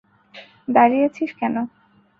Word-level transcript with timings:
দাঁড়িয়ে 0.67 1.05
আছিস 1.09 1.31
কেনো? 1.39 1.61